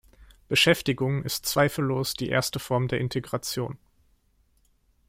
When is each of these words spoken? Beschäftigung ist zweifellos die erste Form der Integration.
Beschäftigung 0.47 1.21
ist 1.21 1.45
zweifellos 1.45 2.15
die 2.15 2.29
erste 2.29 2.57
Form 2.57 2.87
der 2.87 2.99
Integration. 2.99 3.77